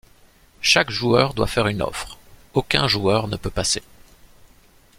[0.61, 2.17] Chaque joueur doit faire une offre,
[2.55, 3.83] aucun joueur ne peut passer.